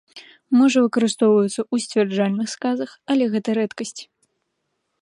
[0.59, 3.97] Можа выкарыстоўвацца ў сцвярджальных сказах, але гэта рэдкасць.